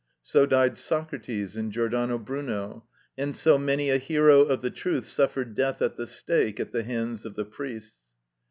[0.23, 2.85] So died Socrates and Giordano Bruno,
[3.19, 6.81] and so many a hero of the truth suffered death at the stake at the
[6.81, 7.99] hands of the priests.